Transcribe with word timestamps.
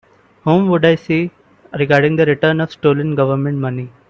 Whom 0.45 0.67
would 0.69 0.83
I 0.83 0.95
see 0.95 1.29
regarding 1.77 2.15
the 2.15 2.25
return 2.25 2.59
of 2.59 2.71
stolen 2.71 3.13
Government 3.13 3.59
money? 3.59 3.91